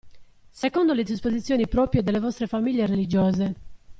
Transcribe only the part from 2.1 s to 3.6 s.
vostre famiglie religiose.